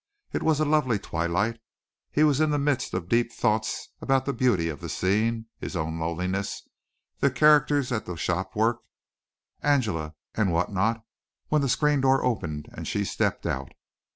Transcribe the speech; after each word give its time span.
It 0.33 0.41
was 0.41 0.59
a 0.59 0.65
lovely 0.65 0.97
twilight. 0.97 1.59
He 2.11 2.23
was 2.23 2.41
in 2.41 2.49
the 2.49 2.57
midst 2.57 2.95
of 2.95 3.07
deep 3.07 3.31
thoughts 3.31 3.89
about 4.01 4.25
the 4.25 4.33
beauty 4.33 4.67
of 4.67 4.79
the 4.81 4.89
scene, 4.89 5.45
his 5.59 5.75
own 5.75 5.99
loneliness, 5.99 6.67
the 7.19 7.29
characters 7.29 7.91
at 7.91 8.07
the 8.07 8.15
shop 8.15 8.55
work, 8.55 8.79
Angela 9.61 10.15
and 10.33 10.51
what 10.51 10.71
not, 10.71 11.05
when 11.49 11.61
the 11.61 11.69
screen 11.69 12.01
door 12.01 12.25
opened 12.25 12.67
and 12.73 12.87
she 12.87 13.05
stepped 13.05 13.45
out. 13.45 13.73